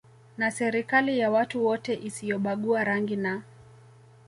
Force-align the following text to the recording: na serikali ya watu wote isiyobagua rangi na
na 0.37 0.51
serikali 0.51 1.19
ya 1.19 1.31
watu 1.31 1.65
wote 1.65 1.93
isiyobagua 2.03 2.83
rangi 2.83 3.15
na 3.15 3.41